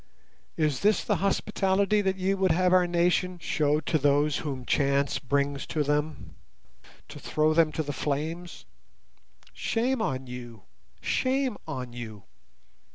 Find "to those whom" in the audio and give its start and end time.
3.81-4.65